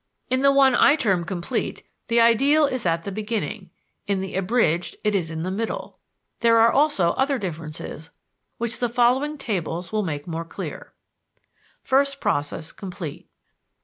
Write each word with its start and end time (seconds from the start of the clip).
In 0.31 0.41
the 0.41 0.51
one 0.51 0.73
I 0.73 0.95
term 0.95 1.25
"complete" 1.25 1.83
the 2.07 2.19
ideal 2.19 2.65
is 2.65 2.87
at 2.87 3.03
the 3.03 3.11
beginning: 3.11 3.69
in 4.07 4.19
the 4.19 4.33
"abridged" 4.35 4.95
it 5.03 5.13
is 5.13 5.29
in 5.29 5.43
the 5.43 5.51
middle. 5.51 5.99
There 6.39 6.57
are 6.57 6.71
also 6.71 7.11
other 7.11 7.37
differences 7.37 8.09
which 8.57 8.79
the 8.79 8.89
following 8.89 9.37
tables 9.37 9.91
will 9.91 10.01
make 10.01 10.25
more 10.25 10.43
clear: 10.43 10.93
First 11.83 12.19
Process 12.19 12.71
(complete). 12.71 13.29